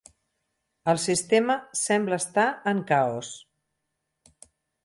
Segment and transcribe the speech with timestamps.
[0.93, 3.33] El sistema sembla estar en caos.